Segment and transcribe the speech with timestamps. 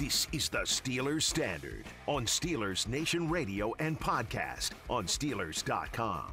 [0.00, 6.32] This is the Steelers Standard on Steelers Nation Radio and podcast on Steelers.com.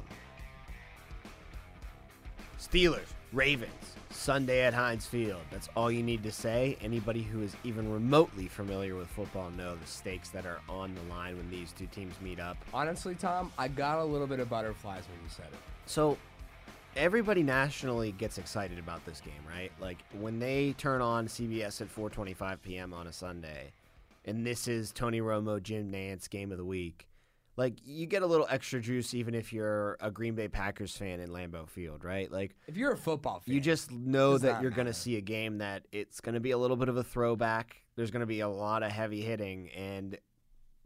[2.58, 5.42] Steelers, Ravens, Sunday at Heinz Field.
[5.50, 6.78] That's all you need to say.
[6.80, 11.14] Anybody who is even remotely familiar with football know the stakes that are on the
[11.14, 12.56] line when these two teams meet up.
[12.72, 15.58] Honestly, Tom, I got a little bit of butterflies when you said it.
[15.84, 16.16] So
[16.98, 19.70] everybody nationally gets excited about this game, right?
[19.80, 22.92] Like when they turn on CBS at 4:25 p.m.
[22.92, 23.72] on a Sunday,
[24.24, 27.08] and this is Tony Romo, Jim Nantz game of the week.
[27.56, 31.20] Like you get a little extra juice even if you're a Green Bay Packers fan
[31.20, 32.30] in Lambeau Field, right?
[32.30, 35.20] Like If you're a football fan, you just know that you're going to see a
[35.20, 37.82] game that it's going to be a little bit of a throwback.
[37.96, 40.18] There's going to be a lot of heavy hitting, and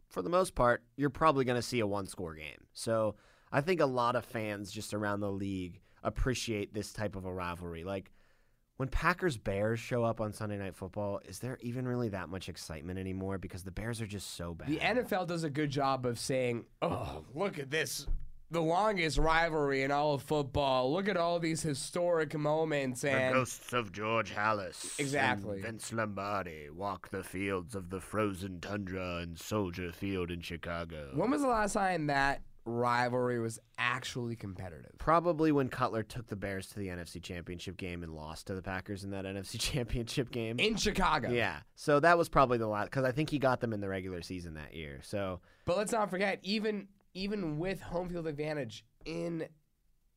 [0.09, 2.65] for the most part, you're probably going to see a one score game.
[2.73, 3.15] So
[3.51, 7.33] I think a lot of fans just around the league appreciate this type of a
[7.33, 7.83] rivalry.
[7.83, 8.11] Like
[8.77, 12.49] when Packers Bears show up on Sunday Night Football, is there even really that much
[12.49, 13.37] excitement anymore?
[13.37, 14.67] Because the Bears are just so bad.
[14.67, 18.07] the NFL does a good job of saying, "Oh, look at this."
[18.51, 20.93] The longest rivalry in all of football.
[20.93, 25.55] Look at all these historic moments, and ghosts of George Halas Exactly.
[25.55, 31.09] and Vince Lombardi walk the fields of the frozen tundra and Soldier Field in Chicago.
[31.15, 34.91] when was the last time that rivalry was actually competitive?
[34.97, 38.61] Probably when Cutler took the Bears to the NFC Championship game and lost to the
[38.61, 40.59] Packers in that NFC Championship game.
[40.59, 41.29] In Chicago.
[41.29, 43.89] yeah, so that was probably the last because I think he got them in the
[43.89, 44.99] regular season that year.
[45.03, 49.45] So But let's not forget, even even with home field advantage in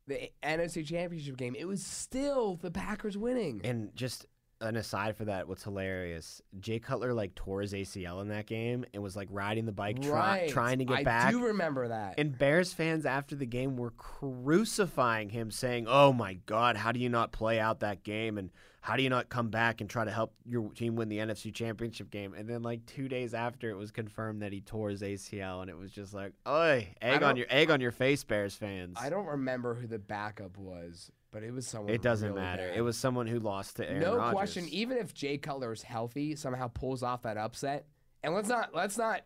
[0.06, 3.61] the NFC Championship game, it was still the Packers winning.
[3.64, 4.27] And just
[4.61, 8.85] an aside for that, what's hilarious, Jay Cutler like tore his ACL in that game
[8.95, 10.48] and was like riding the bike, try, right.
[10.48, 11.31] trying to get I back.
[11.31, 12.15] do remember that.
[12.19, 17.01] And Bears fans after the game were crucifying him, saying, "Oh my God, how do
[17.01, 18.39] you not play out that game?
[18.39, 21.19] And how do you not come back and try to help your team win the
[21.19, 24.89] NFC Championship game?" And then, like two days after, it was confirmed that he tore
[24.89, 28.25] his ACL, and it was just like, "Oi, egg on your egg on your face,
[28.25, 31.92] Bears fans." I don't remember who the backup was, but it was someone.
[31.92, 32.69] It doesn't really matter.
[32.69, 32.77] bad.
[32.77, 34.33] It was someone who lost to Aaron no Rodgers.
[34.35, 34.69] question.
[34.70, 37.87] Even if Jay Cutler is healthy, somehow pulls off that upset,
[38.23, 39.23] and let's not let's not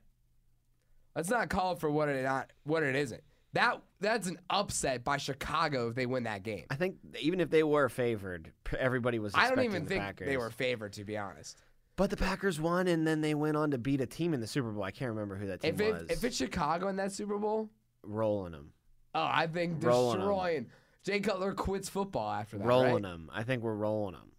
[1.17, 3.23] let's not call it for what it not what it isn't.
[3.53, 6.67] That that's an upset by Chicago if they win that game.
[6.71, 9.33] I think even if they were favored, everybody was.
[9.35, 10.29] I don't even the think Packers.
[10.29, 11.59] they were favored, to be honest.
[11.97, 14.47] But the Packers won, and then they went on to beat a team in the
[14.47, 14.85] Super Bowl.
[14.85, 16.11] I can't remember who that team If it, was.
[16.11, 17.69] if it's Chicago in that Super Bowl,
[18.03, 18.73] rolling them.
[19.15, 20.67] oh, I think Rolling destroying.
[21.05, 22.67] Jay Cutler quits football after that.
[22.67, 23.03] rolling right?
[23.03, 23.31] them.
[23.33, 24.33] I think we're rolling them.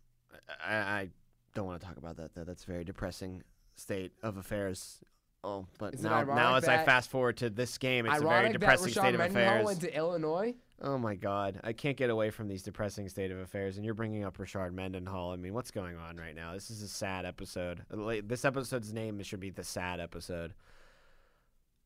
[0.64, 1.10] I, I
[1.56, 2.44] don't want to talk about that though.
[2.44, 3.44] That's a very depressing
[3.76, 5.00] state of affairs.
[5.44, 8.22] Oh, but Is it now, ironic now as I fast forward to this game, it's
[8.22, 9.66] a very depressing state of Mendenhall affairs.
[9.66, 10.54] went to Illinois.
[10.84, 13.78] oh my God, I can't get away from these depressing state of affairs.
[13.78, 15.32] And you're bringing up Rashard Mendenhall.
[15.32, 16.54] I mean, what's going on right now?
[16.54, 17.82] This is a sad episode.
[18.24, 20.54] This episode's name should be the sad episode.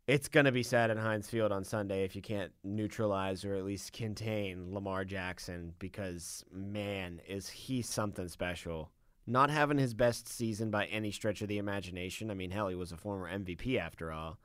[0.07, 3.65] It's gonna be sad in Heinz Field on Sunday if you can't neutralize or at
[3.65, 8.91] least contain Lamar Jackson because man, is he something special.
[9.25, 12.29] Not having his best season by any stretch of the imagination.
[12.29, 14.37] I mean, hell, he was a former MVP after all.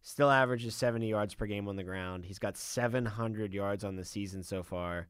[0.00, 2.24] Still averages 70 yards per game on the ground.
[2.24, 5.08] He's got 700 yards on the season so far.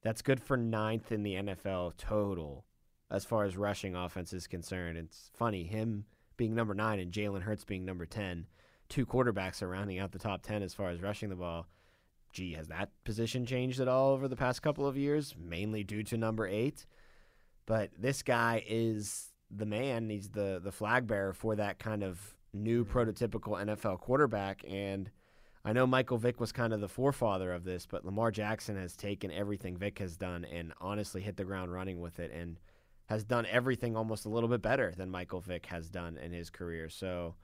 [0.00, 2.64] That's good for ninth in the NFL total
[3.10, 4.96] as far as rushing offense is concerned.
[4.96, 6.06] It's funny, him
[6.38, 8.46] being number nine and Jalen Hurts being number 10.
[8.90, 11.66] Two quarterbacks are rounding out the top 10 as far as rushing the ball.
[12.32, 15.34] Gee, has that position changed at all over the past couple of years?
[15.38, 16.86] Mainly due to number eight.
[17.66, 20.10] But this guy is the man.
[20.10, 22.98] He's the, the flag bearer for that kind of new mm-hmm.
[22.98, 24.64] prototypical NFL quarterback.
[24.68, 25.10] And
[25.64, 28.96] I know Michael Vick was kind of the forefather of this, but Lamar Jackson has
[28.96, 32.58] taken everything Vick has done and honestly hit the ground running with it and
[33.06, 36.48] has done everything almost a little bit better than Michael Vick has done in his
[36.48, 36.88] career.
[36.88, 37.34] So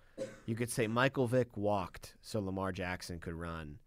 [0.46, 3.78] you could say Michael Vick walked so Lamar Jackson could run.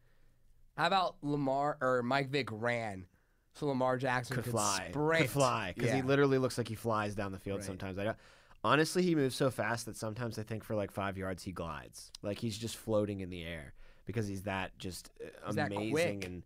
[0.78, 3.06] How about Lamar or Mike Vick ran
[3.54, 4.88] so Lamar Jackson Could could, fly.
[4.90, 5.22] sprint?
[5.24, 5.74] Could fly.
[5.76, 7.66] Because he literally looks like he flies down the field Right.
[7.68, 7.98] sometimes.
[8.00, 8.18] I don't,
[8.64, 12.12] honestly, he moves so fast that sometimes I think for like five yards he glides.
[12.22, 13.74] Like he's just floating in the air
[14.06, 15.92] because he's that just uh, He's that amazing.
[15.92, 16.26] quick.
[16.26, 16.44] And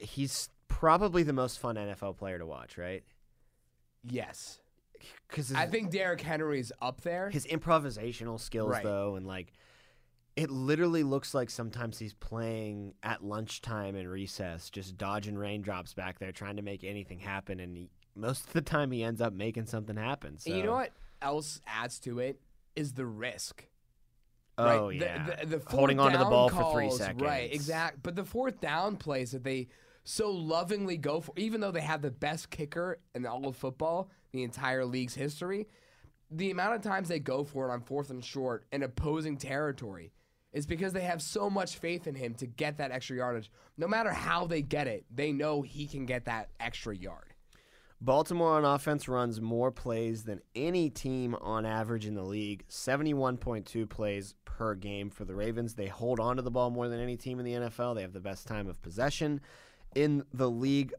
[0.00, 3.04] he's probably the most fun NFL player to watch, right?
[4.02, 4.58] Yes.
[5.28, 7.30] Because I think Derrick Henry's up there.
[7.30, 8.82] his improvisational skills Right.
[8.84, 9.52] though and like
[10.36, 16.18] it literally looks like sometimes he's playing at lunchtime and recess just dodging raindrops back
[16.18, 19.32] there trying to make anything happen and he, most of the time he ends up
[19.32, 20.90] making something happen so And you know what
[21.22, 22.40] else adds to it
[22.74, 23.66] is the risk.
[24.58, 25.00] oh right?
[25.00, 27.52] yeah The, the, the holding fourth onto the down ball for three calls, seconds Right,
[27.52, 28.02] exact.
[28.02, 29.68] But the fourth down plays that they
[30.02, 34.10] so lovingly go for, even though they have the best kicker in all of football,
[34.34, 35.68] the entire league's history,
[36.30, 40.12] the amount of times they go for it on fourth and short in opposing territory
[40.52, 43.50] is because they have so much faith in him to get that extra yardage.
[43.78, 47.34] No matter how they get it, they know he can get that extra yard.
[48.00, 53.88] Baltimore on offense runs more plays than any team on average in the league 71.2
[53.88, 55.74] plays per game for the Ravens.
[55.74, 57.94] They hold on to the ball more than any team in the NFL.
[57.94, 59.40] They have the best time of possession
[59.94, 60.92] in the league.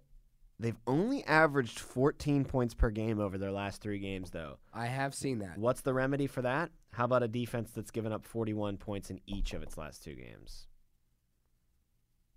[0.59, 4.57] They've only averaged 14 points per game over their last three games, though.
[4.73, 5.57] I have seen that.
[5.57, 6.71] What's the remedy for that?
[6.93, 10.15] How about a defense that's given up 41 points in each of its last two
[10.15, 10.67] games?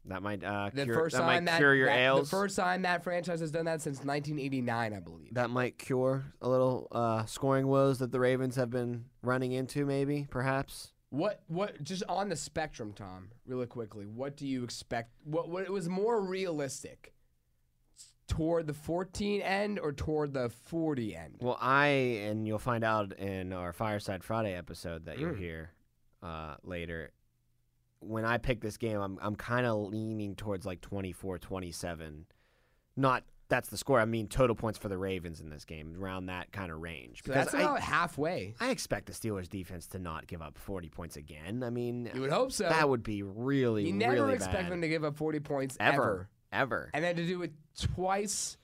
[0.04, 2.30] That might uh, The cure, first that time might that, cure your that- ails.
[2.30, 5.34] the first time that franchise has done that since 1989, I believe.
[5.34, 9.84] that might cure a little uh, scoring woes that the Ravens have been running into,
[9.84, 10.92] maybe, perhaps.
[11.10, 15.68] What what just on the spectrum, Tom, really quickly, what do you expect what what
[15.70, 17.14] was more realistic?
[18.28, 21.34] Toward the 14 end or toward the 40 end?
[21.40, 25.38] Well, I, and you'll find out in our Fireside Friday episode that you'll Mm.
[25.38, 25.72] hear
[26.22, 27.10] uh, later.
[28.00, 32.26] When I pick this game, I'm, I'm kind of leaning towards like 24 27.
[32.96, 33.98] Not that's the score.
[33.98, 37.22] I mean, total points for the Ravens in this game, around that kind of range.
[37.24, 38.54] So that's I, about halfway.
[38.60, 41.62] I expect the Steelers defense to not give up 40 points again.
[41.62, 42.64] I mean, You would hope so.
[42.68, 44.70] that would be really, you never really expect bad.
[44.72, 46.28] them to give up 40 points ever, ever.
[46.52, 46.90] Ever.
[46.94, 48.56] And then to do it twice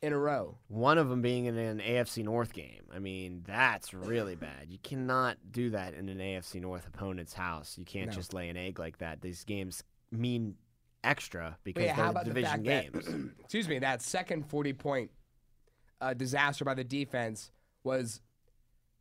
[0.00, 0.56] in a row.
[0.68, 2.82] One of them being in an AFC North game.
[2.94, 4.66] I mean, that's really bad.
[4.68, 7.76] You cannot do that in an AFC North opponent's house.
[7.76, 8.12] You can't No.
[8.12, 9.20] just lay an egg like that.
[9.20, 9.82] These games
[10.12, 10.54] mean
[11.04, 13.06] extra because yeah, they're the division fact games.
[13.06, 15.10] that, excuse me, that second 40 point
[16.00, 17.50] uh, disaster by the defense
[17.82, 18.20] was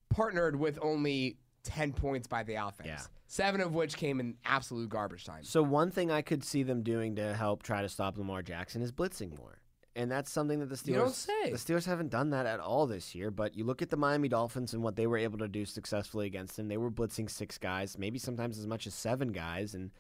[0.10, 1.38] partnered with only
[1.68, 2.88] 10 points by the offense.
[2.88, 3.02] Yeah.
[3.28, 5.44] Seven of which came in absolute garbage time.
[5.44, 8.82] so one thing I could see them doing to help try to stop Lamar Jackson
[8.82, 9.60] is blitzing more.
[9.96, 11.52] And that's something that the Steelers You don't say.
[11.52, 14.30] the Steelers haven't done that at all this year, but you look at the Miami
[14.30, 16.68] Dolphins and what they were able to do successfully against them.
[16.68, 19.92] They were blitzing six guys, maybe sometimes as much as seven guys and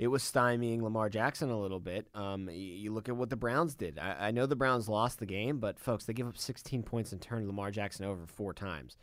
[0.00, 2.08] it was stymieing Lamar Jackson a little bit.
[2.14, 3.98] Um, you, look at what the Browns did.
[3.98, 7.12] I, I know the Browns lost the game, but folks, they give up 16 points
[7.12, 8.96] and turned Lamar Jackson over four times.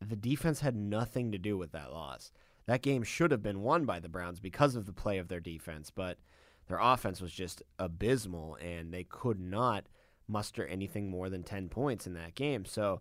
[0.00, 2.30] The defense had nothing to do with that loss.
[2.66, 5.40] That game should have been won by the Browns because of the play of their
[5.40, 6.18] defense, but
[6.68, 9.86] their offense was just abysmal, and they could not
[10.28, 12.64] muster anything more than 10 points in that game.
[12.64, 13.00] So,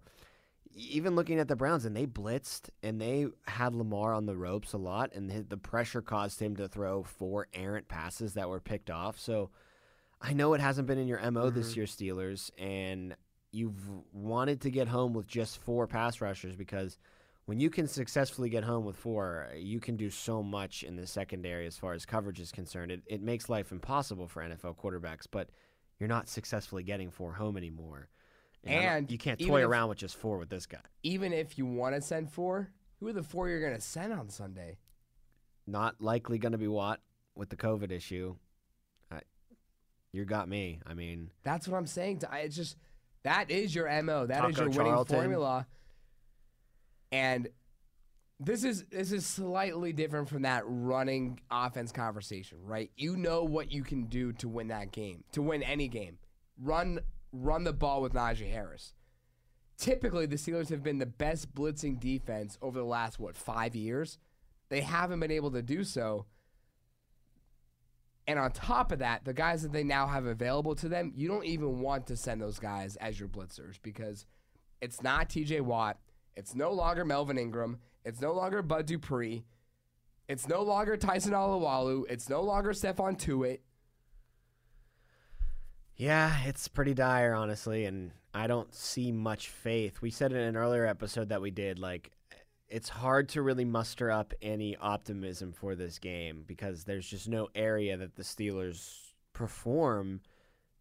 [0.74, 4.74] even looking at the Browns, and they blitzed and they had Lamar on the ropes
[4.74, 8.60] a lot, and the- the pressure caused him to throw four errant passes that were
[8.60, 9.20] picked off.
[9.20, 9.50] So,
[10.22, 11.80] I know it hasn't been in your MO this mm-hmm.
[11.80, 13.16] year, Steelers, and
[13.58, 13.82] you've
[14.14, 16.98] wanted to get home with just four pass rushers because
[17.46, 21.08] when you can successfully get home with four, you can do so much in the
[21.08, 22.92] secondary as far as coverage is concerned.
[22.92, 25.50] It, it makes life impossible for NFL quarterbacks, but
[26.00, 28.10] you're not successfully getting four home anymore.
[28.66, 30.82] Don't- And you can't toy if- around with just four with this guy.
[31.04, 32.70] Even if you want to send four,
[33.00, 34.78] who are the four you're going to send on Sunday?
[35.66, 37.00] Not likely going to be Watt
[37.36, 38.36] with the COVID issue.
[39.12, 39.22] I,
[40.12, 40.80] you got me.
[40.86, 42.20] I mean, That's what I'm saying.
[42.20, 42.76] To, I- it's just
[43.28, 44.26] that is your mo.
[44.26, 45.16] That is Taco your winning Charlton.
[45.18, 45.68] formula.
[47.12, 47.50] And
[48.40, 52.90] this is this is slightly different from that running offense conversation, right?
[52.96, 56.20] You know what you can do to win that game, to win any game.
[56.58, 57.00] Run
[57.34, 58.94] run the ball with Najee Harris.
[59.78, 64.20] Typically, the Steelers have been the best blitzing defense over the last what five years.
[64.70, 66.26] They haven't been able to do so.
[68.28, 71.30] And on top of that, the guys that they now have available to them, you
[71.30, 74.26] don't even want to send those guys as your blitzers because
[74.82, 75.98] it's not TJ Watt.
[76.36, 77.80] It's no longer Melvin Ingram.
[78.04, 79.46] It's no longer Bud Dupree.
[80.28, 82.04] It's no longer Tyson Alualu.
[82.10, 83.60] It's no longer Stephon Tuitt.
[85.96, 90.02] Yeah, it's pretty dire, honestly, and I don't see much faith.
[90.02, 92.12] We said in an earlier episode that we did, like,
[92.70, 97.48] it's hard to really muster up any optimism for this game because there's just no
[97.56, 100.22] area that the Steelers perform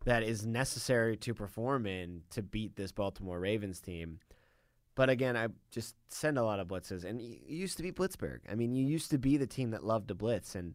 [0.05, 4.21] that is necessary to perform in to beat this Baltimore Ravens team.
[4.95, 8.39] But again, I just send a lot of blitzes, and you used to be Blitzburg.
[8.51, 10.75] I mean, you used to be the team that loved to blitz, and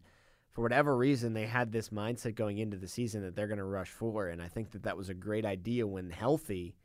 [0.52, 3.64] for whatever reason, they had this mindset going into the season that they're going to
[3.64, 6.76] rush four, and I think that that was a great idea when healthy.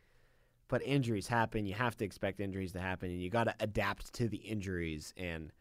[0.70, 1.66] But injuries happen.
[1.66, 5.14] You have to expect injuries to happen, and you got to adapt to the injuries.
[5.16, 5.52] And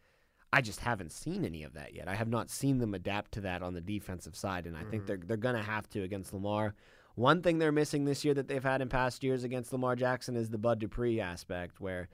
[0.51, 2.07] I just haven't seen any of that yet.
[2.07, 5.03] I have not seen them adapt to that on the defensive side, and I think
[5.03, 5.05] mm-hmm.
[5.05, 6.73] they're they're going to have to against Lamar.
[7.15, 10.35] One thing they're missing this year that they've had in past years against Lamar Jackson
[10.35, 12.09] is the Bud Dupree aspect, where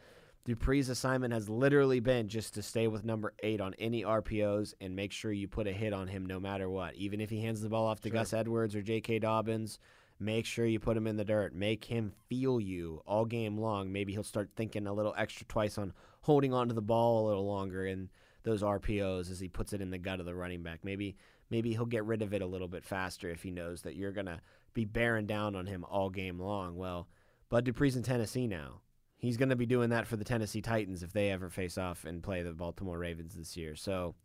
[0.45, 4.95] Dupree's assignment has literally been just to stay with number eight on any RPOs and
[4.95, 6.95] make sure you put a hit on him no matter what.
[6.95, 9.19] Even if he hands the ball off to Gus Edwards or J.K.
[9.19, 9.79] Dobbins,
[10.23, 11.53] Make sure you put him in the dirt.
[11.53, 13.91] Make him feel you all game long.
[13.91, 17.45] Maybe he'll start thinking a little extra twice on holding onto the ball a little
[17.45, 18.09] longer in
[18.43, 20.79] those RPOs as he puts it in the gut of the running back.
[20.83, 21.17] Maybe
[21.49, 24.11] maybe he'll get rid of it a little bit faster if he knows that you're
[24.13, 24.41] gonna
[24.73, 26.77] be bearing down on him all game long.
[26.77, 27.07] Well,
[27.49, 28.81] Bud Dupree's in Tennessee now.
[29.17, 32.23] He's to be doing that for the Tennessee Titans if they ever face off and
[32.23, 33.75] play the Baltimore Ravens this year.
[33.75, 34.15] So,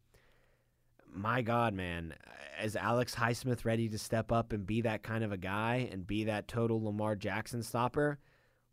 [1.15, 2.15] my God, man,
[2.63, 6.07] is Alex Highsmith ready to step up and be that kind of a guy and
[6.07, 8.19] be that total Lamar Jackson stopper?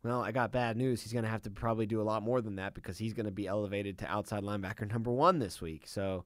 [0.02, 1.02] Well, I got bad news.
[1.02, 3.26] He's going to have to probably do a lot more than that because he's going
[3.26, 5.86] to be elevated to outside linebacker number one this week.
[5.86, 6.24] So,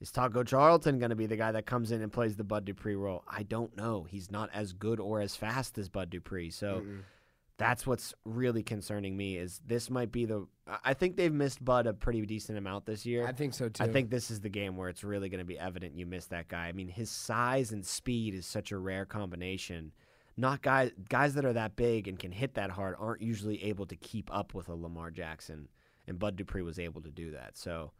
[0.00, 2.64] is Taco Charlton going to be the guy that comes in and plays the Bud
[2.64, 3.22] Dupree role?
[3.28, 4.06] I don't know.
[4.10, 6.50] He's not as good or as fast as Bud Dupree.
[6.50, 7.02] So, Mm-mm
[7.62, 10.48] that's what's really concerning me is this might be the
[10.84, 13.24] I think they've missed Bud a pretty decent amount this year.
[13.26, 13.84] I think so too.
[13.84, 16.30] I think this is the game where it's really going to be evident you missed
[16.30, 16.66] that guy.
[16.66, 19.92] I mean, his size and speed is such a rare combination.
[20.36, 23.86] Not guys guys that are that big and can hit that hard aren't usually able
[23.86, 25.68] to keep up with a Lamar Jackson,
[26.08, 27.56] and Bud Dupree was able to do that.
[27.56, 27.92] So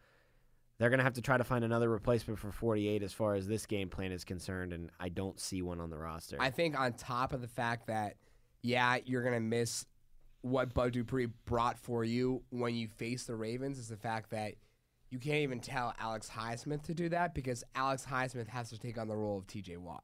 [0.79, 3.47] they're going to have to try to find another replacement for 48 as far as
[3.47, 6.37] this game plan is concerned, and I don't see one on the roster.
[6.41, 8.17] I think on top of the fact that–
[8.63, 9.87] yeah, you're gonna miss
[10.43, 14.55] what Bud Dupree brought for you when you face the Ravens is the fact that
[15.11, 18.99] you can't even tell Alex Highsmith to do that because Alex Highsmith has to take
[18.99, 19.77] on the role of T.J.
[19.77, 20.03] Watt.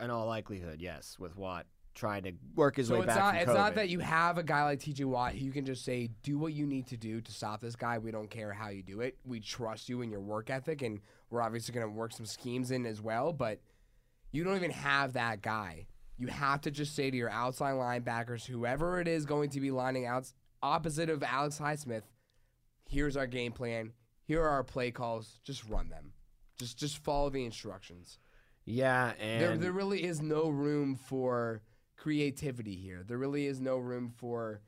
[0.00, 3.18] In all likelihood, yes, with Watt trying to work his so way it's back.
[3.18, 3.54] Not, it's COVID.
[3.54, 5.04] not that you have a guy like T.J.
[5.04, 7.76] Watt who you can just say, "Do what you need to do to stop this
[7.76, 7.98] guy.
[7.98, 9.18] We don't care how you do it.
[9.24, 12.70] We trust you and your work ethic, and we're obviously going to work some schemes
[12.70, 13.60] in as well." But
[14.32, 15.86] you don't even have that guy.
[16.20, 19.70] You have to just say to your outside linebackers, whoever it is going to be
[19.70, 20.30] lining out
[20.62, 22.02] opposite of Alex Highsmith,
[22.90, 23.92] here's our game plan.
[24.24, 25.40] Here are our play calls.
[25.42, 26.12] Just run them.
[26.58, 28.18] Just just follow the instructions.
[28.66, 31.62] Yeah, and there there really is no room for
[31.96, 33.02] creativity here.
[33.02, 34.60] There really is no room for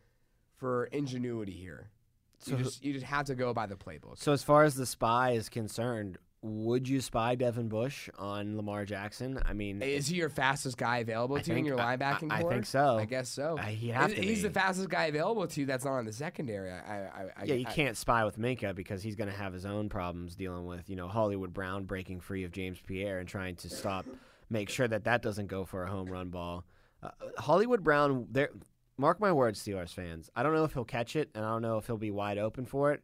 [0.56, 1.90] for ingenuity here.
[2.38, 4.16] So you just you just have to go by the playbook.
[4.16, 8.84] So as far as the spy is concerned, would you spy Devin Bush on Lamar
[8.84, 9.40] Jackson?
[9.46, 12.40] I mean, is he your fastest guy available to you in your linebacking I?
[12.40, 12.99] I think so.
[12.99, 13.56] I guess so.
[13.58, 15.66] Uh, he has he's, he's the fastest guy available to you.
[15.66, 16.72] That's not on the secondary.
[16.72, 19.88] I, I, yeah, you can't spy with Minkah because he's going to have his own
[19.88, 23.70] problems dealing with you know Hollywood Brown breaking free of James Pierre and trying to
[23.70, 24.04] stop,
[24.50, 26.64] make sure that that doesn't go for a home run ball.
[27.02, 28.50] Uh, Hollywood Brown, there.
[28.99, 30.28] Mark my words, Steelers fans.
[30.37, 32.38] I don't know if he'll catch it, and I don't know if he'll be wide
[32.38, 33.02] open for it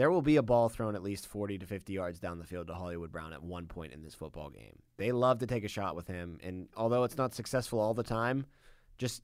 [0.00, 2.68] there will be a ball thrown at least 40 to 50 yards down the field
[2.68, 4.78] to Hollywood Brown at one point in this football game.
[4.96, 8.02] They love to take a shot with him, and although it's not successful all the
[8.02, 8.46] time,
[8.96, 9.22] just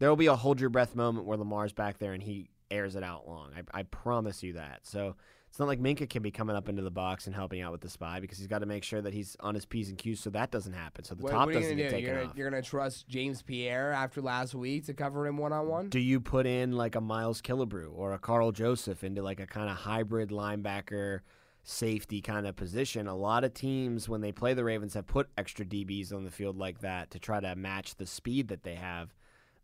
[0.00, 2.96] there will be a hold your breath moment where Lamar's back there and he airs
[2.96, 3.52] it out long.
[3.56, 4.80] I, I promise you that.
[4.82, 5.14] So
[5.56, 7.80] it's not like Minkah can be coming up into the box and helping out with
[7.80, 10.20] the spy because he's got to make sure that he's on his P's and Q's
[10.20, 11.02] so that doesn't happen.
[11.02, 11.96] So the what, top what doesn't get do?
[11.96, 12.22] taken you're off.
[12.24, 15.66] Gonna, you're going to trust James Pierre after last week to cover him one on
[15.66, 15.88] one?
[15.88, 19.46] Do you put in like a Miles Killebrew or a Karl Joseph into like a
[19.46, 21.20] kind of hybrid linebacker
[21.62, 23.06] safety kind of position?
[23.06, 26.30] A lot of teams, when they play the Ravens, have put extra DBs on the
[26.30, 29.14] field like that to try to match the speed that they have.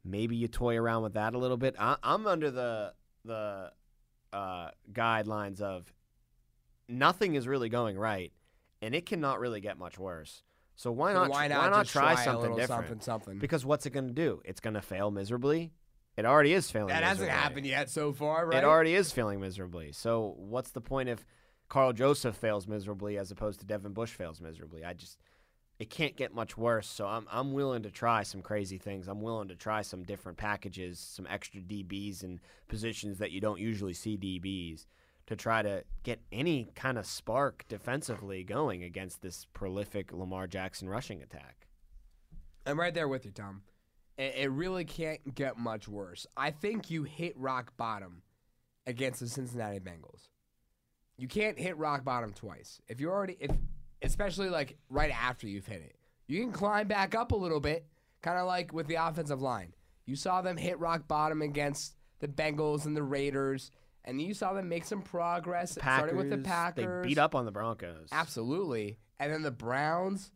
[0.06, 1.76] Maybe you toy around with that a little bit.
[1.78, 2.94] I, I'm under the
[3.26, 3.72] the
[4.32, 5.92] uh, guidelines of
[6.88, 8.32] nothing is really going right,
[8.80, 10.42] and it cannot really get much worse.
[10.76, 11.30] So why not?
[11.30, 12.68] Why not, why not try, try, something different?
[12.68, 13.38] Something, something.
[13.38, 14.40] Because what's it going to do?
[14.44, 15.72] It's going to fail miserably.
[16.16, 16.88] It already is failing.
[16.88, 17.28] That miserably.
[17.28, 18.58] hasn't happened yet so far, right?
[18.58, 19.92] It already is failing miserably.
[19.92, 21.24] So what's the point if
[21.68, 24.84] Karl Joseph fails miserably as opposed to Devin Bush fails miserably?
[24.84, 25.18] I just
[25.82, 26.86] it can't get much worse.
[26.86, 29.08] So I'm I'm willing to try some crazy things.
[29.08, 33.58] I'm willing to try some different packages, some extra DBs and positions that you don't
[33.58, 34.86] usually see DBs
[35.26, 40.88] to try to get any kind of spark defensively going against this prolific Lamar Jackson
[40.88, 41.66] rushing attack.
[42.64, 43.62] I'm right there with you, Tom.
[44.16, 46.28] It, it really can't get much worse.
[46.36, 48.22] I think you hit rock bottom
[48.86, 50.28] against the Cincinnati Bengals.
[51.16, 52.80] You can't hit rock bottom twice.
[52.86, 53.50] If you're already, if
[54.02, 57.86] especially like right after you've hit it, you can climb back up a little bit,
[58.22, 59.74] kind of like with the offensive line.
[60.06, 63.70] You saw them hit rock bottom against the Bengals and the Raiders
[64.04, 65.76] and you saw them make some progress.
[65.76, 68.08] Packers, starting with the Packers, they beat up on the Broncos.
[68.10, 70.32] Absolutely, and then the Browns,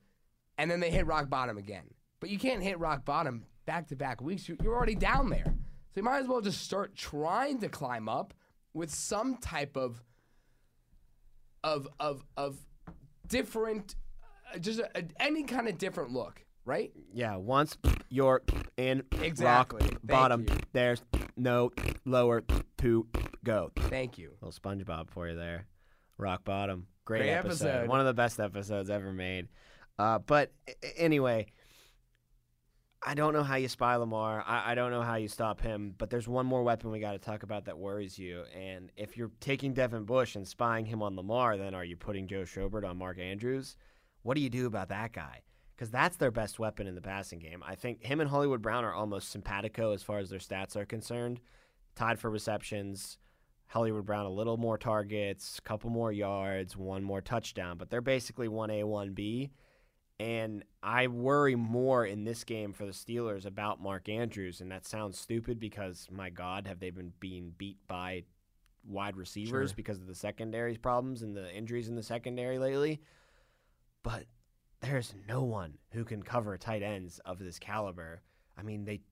[0.58, 1.85] and then they hit rock bottom again.
[2.20, 4.49] But you can't hit rock bottom back to back weeks.
[4.49, 8.35] You're already down there, so you might as well just start trying to climb up
[8.73, 10.02] with some type of
[11.64, 12.58] of of of
[13.28, 13.95] different,
[14.54, 16.92] uh, just a, a, any kind of different look right?
[17.14, 17.78] Yeah, once
[18.11, 18.42] you're
[18.76, 19.83] in exactly.
[19.83, 20.56] rock bottom, you.
[20.73, 21.02] there's
[21.37, 21.71] no
[22.04, 22.42] lower
[22.78, 23.06] to
[23.42, 23.71] go.
[23.76, 24.33] Thank you.
[24.42, 25.66] Little SpongeBob for you there.
[26.18, 26.88] Rock bottom.
[27.04, 27.68] Great, Great episode.
[27.68, 27.88] episode.
[27.88, 29.49] One of the best episodes ever made.
[29.99, 30.52] Uh, but
[30.97, 31.47] anyway,
[33.08, 34.42] I don't know how you spy Lamar.
[34.44, 35.94] I, I don't know how you stop him.
[35.96, 38.42] But there's one more weapon we got to talk about that worries you.
[38.52, 42.26] And if you're taking Devin Bush and spying him on Lamar, then are you putting
[42.26, 43.76] Joe Schobert on Mark Andrews?
[44.22, 45.42] What do you do about that guy?
[45.76, 47.62] Because that's their best weapon in the passing game.
[47.64, 50.84] I think him and Hollywood Brown are almost simpatico as far as their stats are
[50.84, 51.38] concerned.
[51.94, 53.18] Tied for receptions.
[53.68, 58.48] Hollywood Brown a little more targets, couple more yards, one more touchdown, but they're basically
[58.48, 59.50] 1A, 1B.
[60.18, 64.61] And I worry more in this game for the Steelers about Mark Andrews.
[64.61, 68.25] And that sounds stupid because, my God, have they been being beat by
[68.88, 69.76] wide receivers Sure.
[69.76, 73.02] because of the secondary's problems and the injuries in the secondary lately?
[74.02, 74.25] But
[74.80, 78.23] there's no one who can cover tight ends of this caliber.
[78.56, 79.02] I mean, they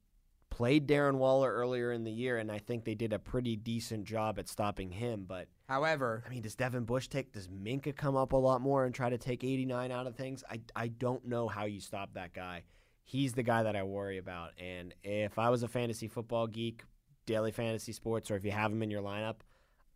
[0.55, 4.05] played Darren Waller earlier in the year, and I think they did a pretty decent
[4.05, 5.25] job at stopping him.
[5.27, 7.33] But However, I mean, does Devin Bush take?
[7.33, 10.45] Does Minkah come up a lot more and try to take 89 out of things?
[10.49, 12.63] I I don't know how you stop that guy.
[13.03, 14.53] He's the guy that I worry about.
[14.57, 16.85] And if I was a fantasy football geek,
[17.27, 19.39] daily fantasy sports, or if you have him in your lineup,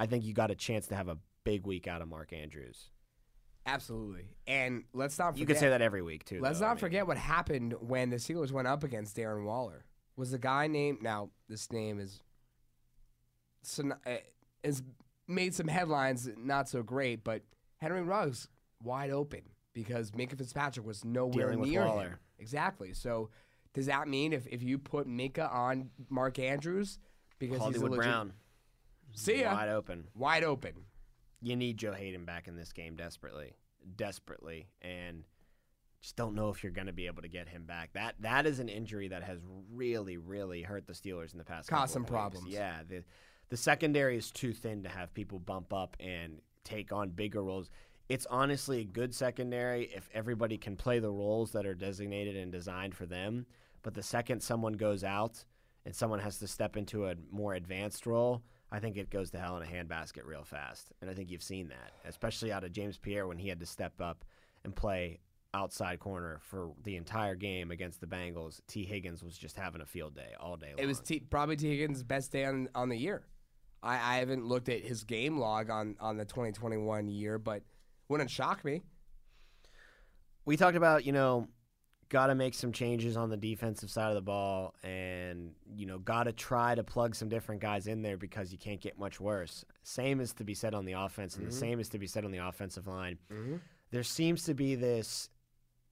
[0.00, 2.90] I think you got a chance to have a big week out of Mark Andrews.
[3.64, 4.30] absolutely.
[4.48, 5.40] And let's not forget.
[5.40, 6.40] You could say that every week too.
[6.40, 6.66] Let's though.
[6.66, 9.84] I not mean, forget what happened when the Steelers went up against Darren Waller.
[10.18, 11.30] Was the guy named now?
[11.48, 12.22] This name is
[13.62, 14.18] so eh,
[14.64, 14.82] has
[15.28, 17.42] made some headlines, not so great, but
[17.76, 18.48] Henry Ruggs
[18.82, 22.14] wide open because Minkah Fitzpatrick was nowhere Dealing near him.
[22.40, 22.94] Exactly.
[22.94, 23.30] So
[23.74, 26.98] does that mean if, if you put Minkah on Mark Andrews
[27.38, 28.32] because Hollywood he's a legit, Brown,
[29.12, 30.08] see ya wide open.
[30.16, 30.72] wide open?
[31.40, 33.52] You need Joe Haden back in this game desperately,
[33.94, 35.22] desperately, and
[36.00, 37.92] just don't know if you're going to be able to get him back.
[37.94, 39.40] That that is an injury that has
[39.72, 41.68] really, really hurt the Steelers in the past.
[41.68, 42.10] Caused some weeks.
[42.10, 42.48] problems.
[42.48, 43.02] Yeah, the
[43.48, 47.70] the secondary is too thin to have people bump up and take on bigger roles.
[48.08, 52.52] It's honestly a good secondary if everybody can play the roles that are designated and
[52.52, 53.46] designed for them.
[53.82, 55.44] But the second someone goes out
[55.84, 59.38] and someone has to step into a more advanced role, I think it goes to
[59.38, 60.92] hell in a handbasket real fast.
[61.00, 63.66] And I think you've seen that, especially out of James Pierre when he had to
[63.66, 64.24] step up
[64.64, 65.20] and play
[65.54, 68.60] outside corner for the entire game against the Bengals.
[68.66, 70.78] Tee Higgins was just having a field day all day long.
[70.78, 73.22] It was T- probably Tee Higgins' best day on, on the year.
[73.82, 77.62] I, I haven't looked at his game log on, on the 2021 year, but
[78.08, 78.82] wouldn't shock me.
[80.44, 81.48] we talked about you know
[82.08, 85.98] got to make some changes on the defensive side of the ball and you know
[85.98, 89.20] got to try to plug some different guys in there because you can't get much
[89.20, 91.60] worse same is to be said on the offense and the mm-hmm.
[91.60, 93.56] same is to be said on the offensive line mm-hmm.
[93.90, 95.28] there seems to be this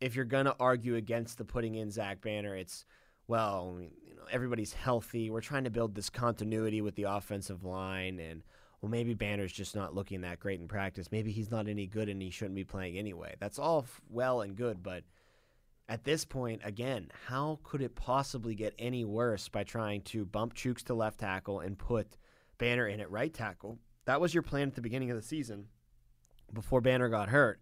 [0.01, 2.85] if you're going to argue against the putting in Zach Banner it's
[3.29, 8.19] well you know everybody's healthy we're trying to build this continuity with the offensive line
[8.21, 8.43] and
[8.81, 11.11] well, maybe Banner's just not looking that great in practice.
[11.11, 13.35] Maybe he's not any good and he shouldn't be playing anyway.
[13.41, 15.05] That's all f- well and good, but
[15.89, 20.55] at this point, again, how could it possibly get any worse by trying to bump
[20.55, 22.17] Chooks to left tackle and put
[22.59, 23.79] Banner in at right tackle?
[24.05, 25.67] That was your plan at the beginning of the season
[26.53, 27.61] before Banner got hurt.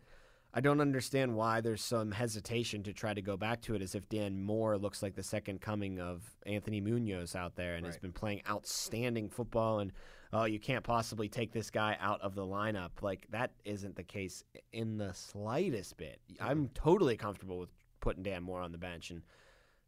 [0.56, 3.96] I don't understand why there's some hesitation to try to go back to it as
[3.96, 7.98] if Dan Moore looks like the second coming of Anthony Munoz out there and has
[7.98, 9.90] been playing outstanding football and
[10.32, 13.02] oh you can't possibly take this guy out of the lineup.
[13.02, 16.20] Like that isn't the case in the slightest bit.
[16.40, 19.22] I'm totally comfortable with putting Dan Moore on the bench and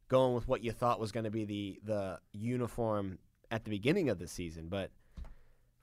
[0.09, 3.18] going with what you thought was going to be the the uniform
[3.52, 4.90] at the beginning of the season, but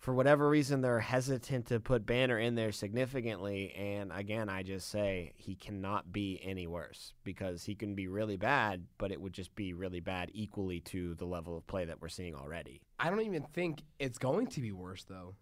[0.04, 4.90] for whatever reason they're hesitant to put Banner in there significantly and again I just
[4.90, 9.32] say he cannot be any worse because he can be really bad but it would
[9.32, 12.82] just be really bad equally to the level of play that we're seeing already.
[13.00, 15.36] I don't even think it's going to be worse, though.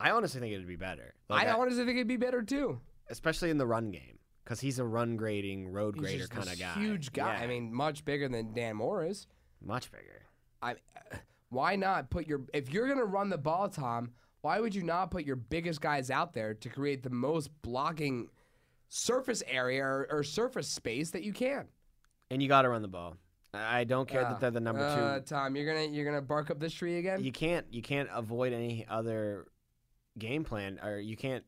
[0.00, 1.14] I honestly think it would be better.
[1.28, 2.80] Like, I honestly think it'd be better, too.
[3.08, 6.58] especially in the run game cuz he's a run grading, road He's grader kind of
[6.58, 6.74] guy.
[6.74, 7.34] huge guy.
[7.36, 9.28] Yeah, I mean, much bigger than Dan Moore is.
[9.60, 10.22] much bigger.
[10.60, 10.74] I,
[11.50, 14.10] why not put your if you're gonna run the ball, Tom?
[14.40, 18.28] Why would you not put your biggest guys out there to create the most blocking
[18.88, 21.66] surface area or, or surface space that you can?
[22.30, 23.16] And you got to run the ball.
[23.52, 26.20] I don't care Uh, that they're the number 2 uh, Tom, you're gonna you're gonna
[26.22, 27.22] bark up this tree again.
[27.24, 29.46] you can't you can't avoid any other
[30.18, 31.44] game plan or you can't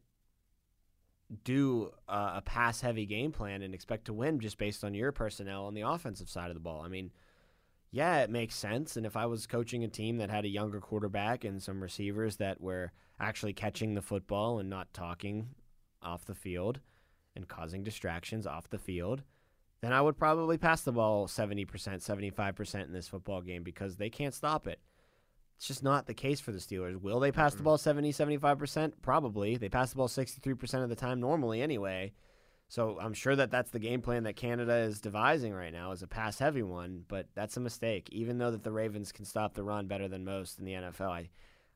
[1.45, 5.13] do uh, a pass heavy game plan and expect to win just based on your
[5.13, 6.83] personnel on the offensive side of the ball.
[6.83, 7.13] I mean,
[7.93, 8.97] yeah, it makes sense.
[8.97, 12.37] And if I was coaching a team that had a younger quarterback and some receivers
[12.37, 15.49] that were actually catching the football and not talking
[16.03, 16.81] off the field
[17.35, 19.23] and causing distractions off the field,
[19.81, 24.11] then I would probably pass the ball 70%, 75% in this football game because they
[24.11, 24.81] can't stop it.
[25.57, 27.01] It's just not the case for the Steelers.
[27.01, 27.65] Will they pass the mm-hmm.
[27.65, 28.93] ball 70, 75%?
[29.03, 29.57] Probably.
[29.57, 32.13] They pass the ball 63% of the time normally anyway.
[32.71, 36.05] So I'm sure that that's the game plan that Canada is devising right now is
[36.05, 38.09] a pass heavy one, but that's a mistake.
[38.13, 41.11] Even though that the Ravens can stop the run better than most in the NFL,
[41.11, 41.31] I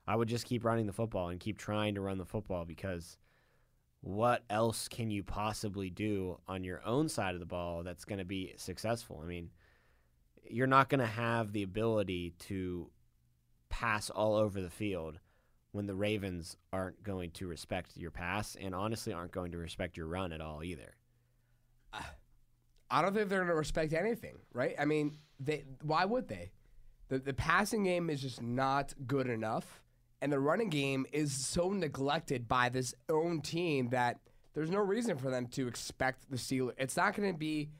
[0.06, 3.18] I would just keep running the football and keep trying to run the football because
[4.02, 8.20] what else can you possibly do on your own side of the ball that's going
[8.20, 9.20] to be successful?
[9.20, 9.50] I mean,
[10.48, 12.88] you're not going to have the ability to
[13.68, 15.18] pass all over the field
[15.74, 19.96] when the Ravens aren't going to respect your pass and honestly aren't going to respect
[19.96, 20.94] your run at all either.
[22.90, 24.76] I don't think they're going to respect anything, right?
[24.78, 26.52] I mean, they why would they?
[27.08, 29.82] The the passing game is just not good enough,
[30.22, 34.20] and the running game is so neglected by this own team that
[34.54, 36.74] there's no reason for them to expect the Steelers.
[36.78, 37.70] It's not going to be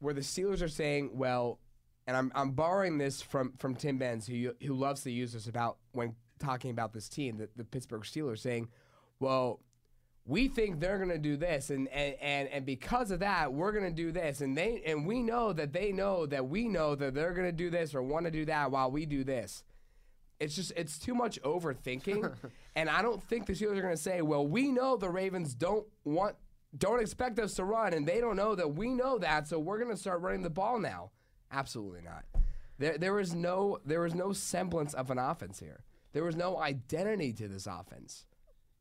[0.00, 1.60] where the Steelers are saying, well,
[2.06, 5.46] and I'm I'm borrowing this from from Tim Benz, who who loves to use this
[5.46, 8.68] about when talking about this team, the, the Pittsburgh Steelers, saying,
[9.20, 9.60] well,
[10.26, 13.72] we think they're going to do this and, and and and because of that we're
[13.72, 14.40] going to do this.
[14.40, 17.52] And they and we know that they know that we know that they're going to
[17.52, 19.64] do this or want to do that while we do this.
[20.38, 22.34] It's just it's too much overthinking.
[22.76, 25.54] And i don't think the steelers are going to say well we know the ravens
[25.54, 26.36] don't want
[26.78, 29.78] don't expect us to run and they don't know that we know that so we're
[29.78, 31.10] going to start running the ball now.
[31.50, 32.24] Absolutely not.
[32.78, 35.80] There there was no there was no semblance of an offense here
[36.12, 38.26] there was no identity to this offense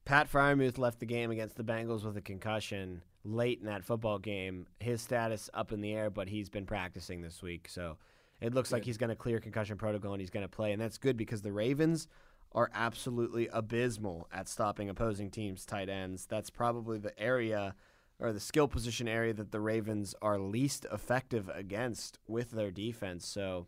[0.09, 4.17] Pat Freiermuth left the game against the Bengals with a concussion late in that football
[4.17, 4.65] game.
[4.79, 7.97] His status up in the air, but he's been practicing this week, so
[8.41, 10.81] it looks like he's going to clear concussion protocol and he's going to play, and
[10.81, 12.07] that's good because the Ravens
[12.53, 16.25] are absolutely abysmal at stopping opposing teams' tight ends.
[16.25, 17.75] That's probably the area
[18.17, 23.27] or the skill position area that the Ravens are least effective against with their defense.
[23.27, 23.67] So,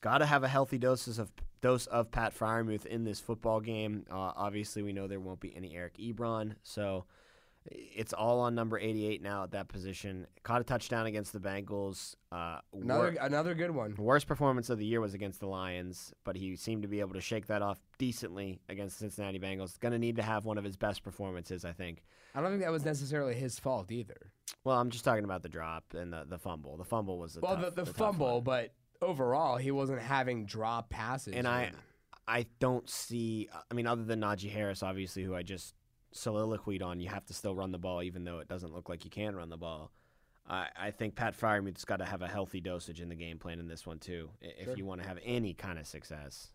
[0.00, 4.04] got to have a healthy doses of dose of Pat Freiermuth in this football game.
[4.10, 7.04] Uh, obviously, we know there won't be any Eric Ebron, so
[7.66, 10.26] it's all on number 88 now at that position.
[10.42, 12.16] Caught a touchdown against the Bengals.
[12.32, 16.12] Uh, another wor- another good one worst performance of the year was against the Lions,
[16.24, 19.78] but he seemed to be able to shake that off decently against the Cincinnati Bengals.
[19.78, 22.02] Going to need to have one of his best performances, I think.
[22.34, 24.32] I don't think that was necessarily his fault either.
[24.64, 26.76] Well, I'm just talking about the drop and the, the fumble.
[26.76, 30.46] The fumble was the well, tough, the, the, tough fumble, but overall, he wasn't having
[30.46, 31.34] drop passes.
[31.34, 31.72] and I,
[32.28, 33.48] I don't see.
[33.70, 35.74] I mean, other than Najee Harris, obviously, who I just
[36.12, 39.04] soliloquied on, you have to still run the ball, even though it doesn't look like
[39.04, 39.90] you can run the ball.
[40.48, 43.60] I, I think Pat Freiermuth's got to have a healthy dosage in the game plan
[43.60, 44.76] in this one too, if Sure.
[44.76, 46.48] you want to have any kind of success.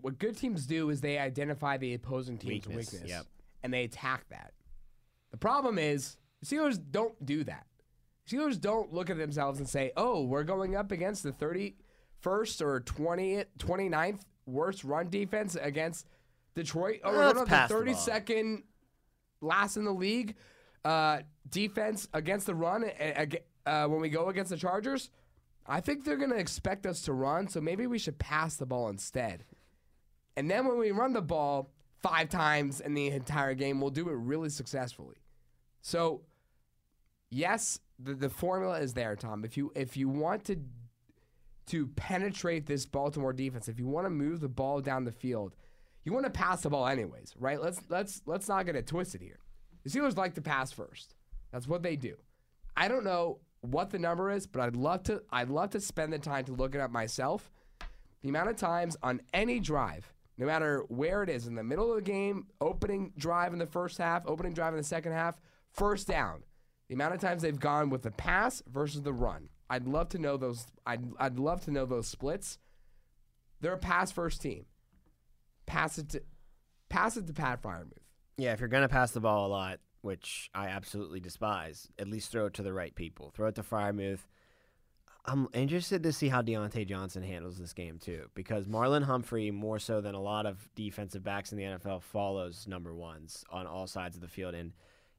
[0.00, 3.24] what good teams do is they identify the opposing team's Weakness, weakness, yep.
[3.62, 4.52] and they attack that.
[5.30, 7.66] The problem is the Steelers don't do that.
[8.28, 12.80] Steelers don't look at themselves and say, "Oh, we're going up against the 31st or
[12.80, 16.06] 20th, 29th worst run defense against
[16.54, 17.00] Detroit.
[17.04, 18.62] Oh, we're going up the the 32nd
[19.40, 20.36] last in the league
[20.84, 22.84] uh, defense against the run
[23.66, 25.10] uh, when we go against the Chargers."
[25.66, 28.66] I think they're going to expect us to run, so maybe we should pass the
[28.66, 29.44] ball instead.
[30.36, 31.70] And then when we run the ball
[32.02, 35.16] five times in the entire game, we'll do it really successfully.
[35.80, 36.22] So,
[37.34, 39.44] yes, the, the formula is there, Tom.
[39.44, 40.56] If you if you want to
[41.66, 45.56] to penetrate this Baltimore defense, if you want to move the ball down the field,
[46.04, 47.60] you want to pass the ball anyways, right?
[47.60, 49.40] Let's let's let's not get it twisted here.
[49.82, 51.14] The Steelers like to pass first.
[51.52, 52.16] That's what they do.
[52.76, 56.12] I don't know what the number is, but I'd love to I'd love to spend
[56.12, 57.50] the time to look it up myself.
[58.22, 61.90] The amount of times on any drive, no matter where it is, in the middle
[61.90, 65.38] of the game, opening drive in the first half, opening drive in the second half,
[65.72, 66.42] first down.
[66.94, 69.48] The amount of times they've gone with the pass versus the run.
[69.68, 70.68] I'd love to know those.
[70.86, 72.58] I'd, I'd love to know those splits.
[73.60, 74.66] They're a pass first team.
[75.66, 76.22] Pass it to,
[76.88, 77.98] pass it to Pat Freiermuth.
[78.38, 82.30] Yeah, if you're gonna pass the ball a lot, which I absolutely despise, at least
[82.30, 83.32] throw it to the right people.
[83.34, 84.20] Throw it to Freiermuth.
[85.24, 89.80] I'm interested to see how Diontae Johnson handles this game too, because Marlon Humphrey, more
[89.80, 93.88] so than a lot of defensive backs in the NFL, follows number ones on all
[93.88, 94.74] sides of the field, and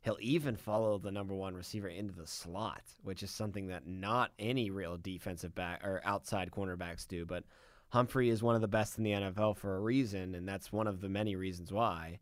[0.05, 4.31] he'll even follow the number one receiver into the slot, which is something that not
[4.37, 7.25] any real defensive back or outside cornerbacks do.
[7.25, 7.43] But
[7.89, 10.85] Humphrey is one of the best in the NFL for a reason, and that's one
[10.85, 12.19] of the many reasons why.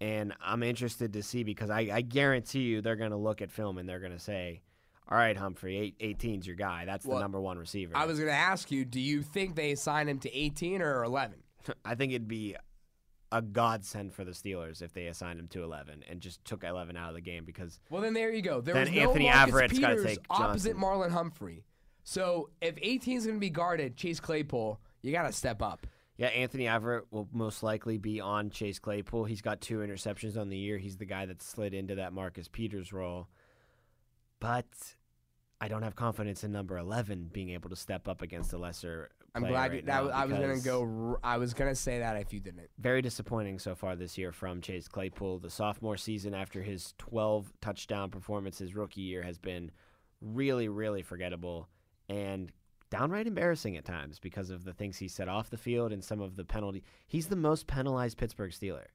[0.00, 3.52] And I'm interested to see because I, I guarantee you they're going to look at
[3.52, 4.62] film and they're going to say,
[5.08, 6.86] all right, Humphrey, eight, 18's your guy.
[6.86, 7.96] That's Well, the number one receiver.
[7.96, 11.04] I was going to ask you, do you think they assign him to 18 or
[11.04, 11.38] 11?
[11.84, 12.56] I think it'd be
[13.32, 16.96] a godsend for the Steelers if they assigned him to 11 and just took 11
[16.96, 18.60] out of the game because Well, then there you go.
[18.60, 20.82] There Then was no Anthony Averett's gotta Peters take opposite Johnson.
[20.82, 21.64] Marlon Humphrey.
[22.04, 25.86] So if 18 is going to be guarded, Chase Claypool, you got to step up.
[26.18, 29.24] Yeah, Anthony Averett will most likely be on Chase Claypool.
[29.24, 30.78] He's got two interceptions on the year.
[30.78, 33.28] He's the guy that slid into that Marcus Peters role.
[34.40, 34.66] but
[35.60, 39.08] I don't have confidence in number 11 being able to step up against a lesser.
[39.36, 41.18] I'm glad right you, that I was gonna go.
[41.22, 42.68] I was gonna say that if you didn't.
[42.78, 45.40] Very disappointing so far this year from Chase Claypool.
[45.40, 49.70] The sophomore season after his 12 touchdown performance his rookie year has been
[50.20, 51.68] really, really forgettable
[52.08, 52.50] and
[52.90, 56.20] downright embarrassing at times because of the things he said off the field and some
[56.20, 56.82] of the penalty.
[57.06, 58.86] He's the most penalized Pittsburgh Steeler.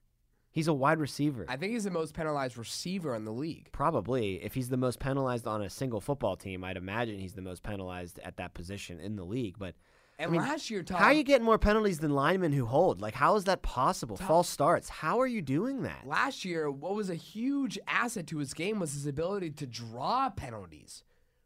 [0.50, 1.46] He's a wide receiver.
[1.48, 3.70] I think he's the most penalized receiver in the league.
[3.72, 4.42] Probably.
[4.42, 7.62] If he's the most penalized on a single football team, I'd imagine he's the most
[7.62, 9.56] penalized at that position in the league.
[9.58, 9.74] But
[10.22, 13.00] And mean, last year, Tom, how are you getting more penalties than linemen who hold?
[13.00, 14.16] Like, how is that possible?
[14.16, 14.88] Tom- False starts.
[14.88, 16.06] How are you doing that?
[16.06, 20.30] last year, what was a huge asset to his game was his ability to draw
[20.30, 21.04] penalties.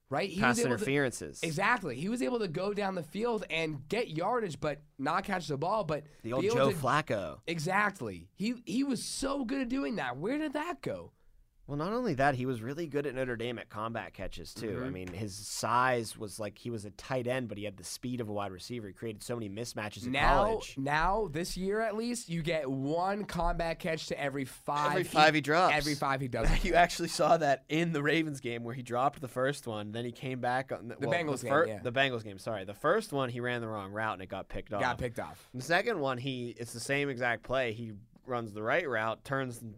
[0.09, 0.31] Right?
[0.31, 1.41] He Pass able to- interferences.
[1.43, 1.97] Exactly.
[1.97, 5.57] He was able to go down the field and get yardage, but not catch the
[5.57, 5.83] ball.
[5.83, 7.39] But The old Joe to- Flacco.
[7.49, 8.29] Exactly.
[8.37, 10.17] He he was so good at doing that.
[10.17, 11.11] Where did that go?
[11.67, 14.83] Well, not only that, he was really good at Notre Dame at combat catches too.
[14.85, 14.93] I Mhm.
[14.93, 18.21] mean, his size was like he was a tight end, but he had the speed
[18.21, 18.87] of a wide receiver.
[18.87, 20.79] He created so many mismatches in now, college.
[20.79, 24.93] now this year at least, you get one combat catch to every five.
[24.93, 25.75] Every five he drops.
[25.75, 26.47] Every five he does.
[26.65, 30.05] You actually saw that in the Ravens game where he dropped the first one, then
[30.05, 31.79] he came back on the, The well, Bengals the game, yeah.
[31.83, 32.65] The Bengals game, sorry.
[32.65, 34.81] The first one he ran the wrong route and it got picked off.
[34.81, 35.49] Got picked off.
[35.53, 37.73] The second one, he it's the same exact play.
[37.73, 37.93] He
[38.25, 39.75] runs the right route, turns, and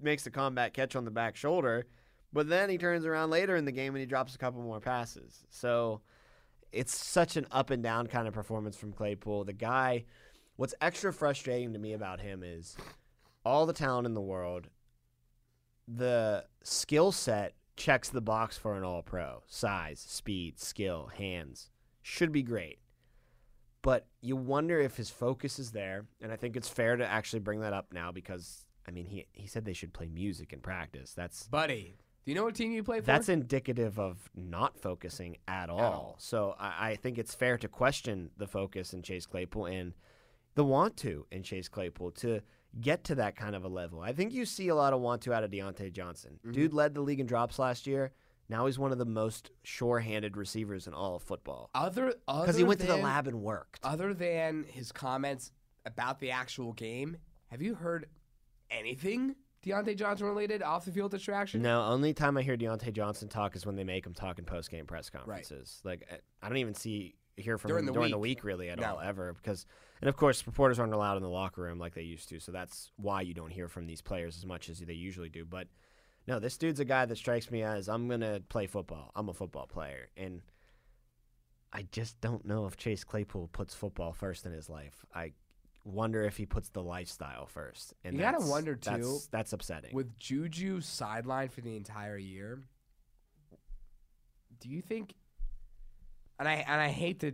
[0.00, 1.86] makes the combat catch on the back shoulder,
[2.32, 4.80] but then he turns around later in the game and he drops a couple more
[4.80, 5.46] passes.
[5.50, 6.00] So
[6.72, 9.44] it's such an up and down kind of performance from Claypool.
[9.44, 10.04] The guy,
[10.56, 12.76] what's extra frustrating to me about him is
[13.44, 14.68] all the talent in the world.
[15.86, 21.70] The skill set checks the box for an all pro size, speed, skill, hands.
[22.02, 22.78] Should be great
[23.82, 27.40] but you wonder if his focus is there and i think it's fair to actually
[27.40, 30.60] bring that up now because i mean he, he said they should play music in
[30.60, 31.12] practice.
[31.12, 33.06] That's Buddy, do you know what team you play for?
[33.06, 36.16] that's indicative of not focusing at all, all.
[36.18, 39.92] so I, I think it's fair to question the focus in chase claypool and
[40.54, 42.40] the want to in chase claypool to
[42.80, 44.00] get to that kind of a level.
[44.00, 46.38] I think you see a lot of want to out of Diontae johnson.
[46.38, 46.52] Mm-hmm.
[46.52, 48.12] dude led the league in drops last year.
[48.50, 51.68] Now he's one of the most sure-handed receivers in all of football.
[51.74, 53.80] Other because he went to the lab and worked.
[53.82, 55.52] Other than his comments
[55.84, 58.06] about the actual game, have you heard
[58.70, 61.62] anything Diontae Johnson related off the field distraction?
[61.62, 64.44] No, only time I hear Diontae Johnson talk is when they make him talk in
[64.44, 65.80] post game press conferences.
[65.84, 66.08] Like
[66.42, 68.38] I- don't even see hear from During him the during the week.
[68.38, 68.94] week really at No.
[68.94, 69.64] all ever because
[70.00, 72.50] and of course reporters aren't allowed in the locker room like they used to, so
[72.52, 75.44] that's why you don't hear from these players as much as they usually do.
[75.44, 75.68] But
[76.26, 79.12] no, this dude's a guy that strikes me as I'm gonna play football.
[79.14, 80.42] I'm a football player, and
[81.72, 85.04] I just don't know if Chase Claypool puts football first in his life.
[85.14, 85.32] I
[85.92, 87.94] wonder if he puts the lifestyle first.
[88.04, 89.94] And You gotta that's- wonder, too, That's, that's upsetting.
[89.94, 92.62] With Juju sidelined for the entire year,
[94.60, 95.14] do you think?
[96.38, 97.32] And I and I hate to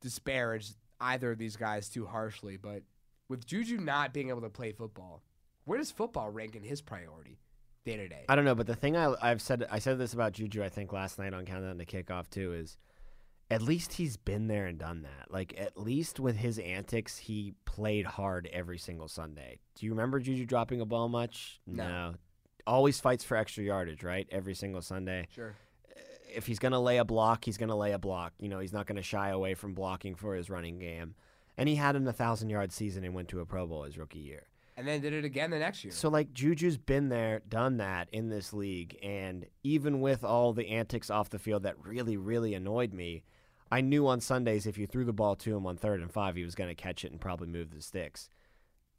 [0.00, 2.82] disparage either of these guys too harshly, but
[3.28, 5.22] with Juju not being able to play football,
[5.64, 7.38] where does football rank in his priority
[7.84, 8.24] day to day?
[8.28, 10.68] I don't know, but the thing I, I've said, I said this about Juju, I
[10.68, 12.76] think last night on Countdown to Kickoff too, is
[13.50, 15.30] at least he's been there and done that.
[15.30, 19.60] Like at least with his antics, he played hard every single Sunday.
[19.74, 21.60] Do you remember Juju dropping a ball much?
[21.66, 22.14] No.
[22.66, 24.26] Always fights for extra yardage, right?
[24.30, 25.28] Every single Sunday.
[25.32, 25.54] Sure.
[26.34, 28.32] If he's gonna lay a block, he's gonna lay a block.
[28.40, 31.14] You know, he's not gonna shy away from blocking for his running game.
[31.56, 34.18] And he had an 1,000 yard season and went to a Pro Bowl his rookie
[34.18, 34.48] year.
[34.76, 35.92] And then did it again the next year.
[35.92, 40.68] So like Juju's been there, done that in this league, and even with all the
[40.68, 43.22] antics off the field that really, really annoyed me,
[43.70, 46.36] I knew on Sundays if you threw the ball to him on third and five,
[46.36, 48.28] he was going to catch it and probably move the sticks.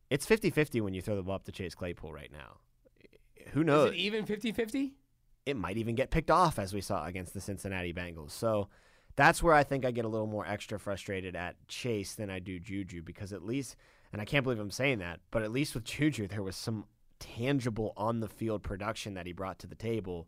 [0.09, 2.57] It's 50-50 when you throw the ball up to Chase Claypool right now.
[3.51, 3.91] Who knows?
[3.91, 4.91] it even 50-50?
[5.47, 8.31] it might even get picked off as we saw against the Cincinnati Bengals.
[8.31, 8.67] So
[9.15, 12.39] that's where I think I get a little more extra frustrated at Chase than I
[12.39, 13.77] do Juju because at least,
[14.11, 16.85] and I can't believe I'm saying that, but at least with Juju, there was some
[17.19, 20.27] tangible on the field production that he brought to the table.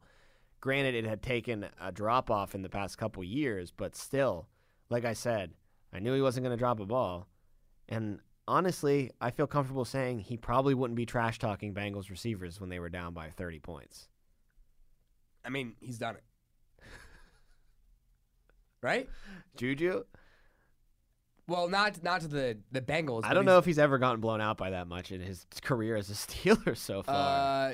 [0.61, 4.47] Granted, it had taken a drop off in the past couple years, but still,
[4.89, 5.51] like I said,
[5.93, 7.27] I knew he wasn't going to drop a ball.
[7.87, 12.69] And honestly, I feel comfortable saying he probably wouldn't be trash talking Bengals receivers when
[12.69, 14.09] they were down by 30 points.
[15.45, 16.23] I mean, he's done it.
[18.81, 19.07] right?
[19.55, 20.03] Juju?
[21.47, 23.21] Well, not not to the the Bengals.
[23.23, 25.95] I don't know if he's ever gotten blown out by that much in his career
[25.95, 27.15] as a Steeler so far.
[27.15, 27.73] Uh,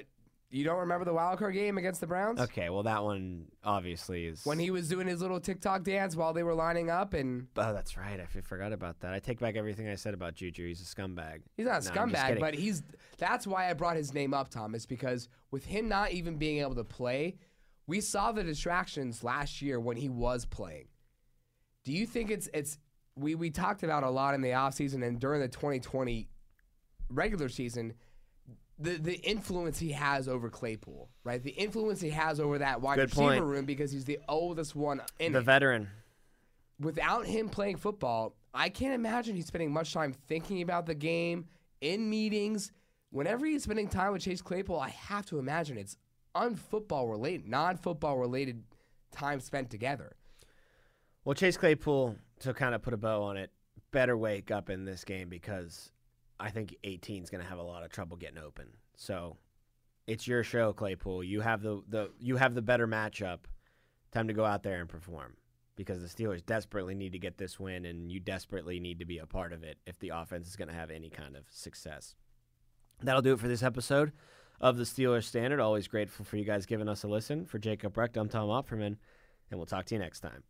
[0.56, 2.40] you don't remember the wild card game against the Browns?
[2.40, 4.46] okay, well that one obviously is.
[4.46, 7.74] When he was doing his little TikTok dance while they were lining up, and oh,
[7.74, 8.20] that's right.
[8.20, 9.14] I forgot about that.
[9.14, 10.66] I take back everything I said about Juju.
[10.68, 11.42] He's a scumbag.
[11.58, 12.42] he's not a No, I'm just scumbag, kidding.
[12.42, 12.84] but he's.
[13.18, 16.76] That's why I brought his name up, Thomas, because with him not even being able
[16.76, 17.36] to play,
[17.88, 20.88] We saw the distractions last year when he was playing.
[21.84, 22.80] Do you think it's it's
[23.16, 26.28] we we talked about a lot in the offseason and during the 2020
[27.10, 27.94] regular season
[28.80, 31.42] the the influence he has over Claypool, right?
[31.42, 33.44] The influence he has over that wide Good receiver point.
[33.44, 35.44] room because he's the oldest one in The it.
[35.44, 35.90] veteran.
[36.80, 41.46] Without him playing football, I can't imagine he's spending much time thinking about the game
[41.80, 42.72] in meetings.
[43.12, 45.96] Whenever he's spending time with Chase Claypool, I have to imagine it's
[46.36, 48.64] unfootball related, non-football related
[49.12, 50.18] time spent together.
[51.24, 53.52] Well, Chase Claypool, to kind of put a bow on it,
[53.92, 55.92] better wake up in this game because
[56.40, 58.68] I think 18 is going to have a lot of trouble getting open.
[58.96, 59.38] So
[60.08, 61.24] it's your show, Claypool.
[61.24, 63.40] You have the, the you have the better matchup.
[64.12, 65.36] Time to go out there and perform
[65.76, 69.18] because the Steelers desperately need to get this win, and you desperately need to be
[69.18, 72.16] a part of it if the offense is going to have any kind of success.
[73.02, 74.14] That'll do it for this episode
[74.62, 75.60] of the Steelers Standard.
[75.60, 77.46] Always grateful for you guys giving us a listen.
[77.46, 78.96] For Jacob Recht, I'm Tom Opferman,
[79.52, 80.46] and we'll talk to you next time.